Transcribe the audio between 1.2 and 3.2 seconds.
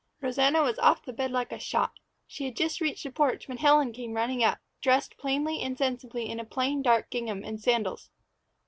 like a shot. She had just reached the